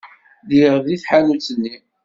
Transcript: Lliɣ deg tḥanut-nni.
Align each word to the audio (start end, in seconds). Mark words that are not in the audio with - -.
Lliɣ 0.45 0.75
deg 0.85 0.99
tḥanut-nni. 0.99 1.75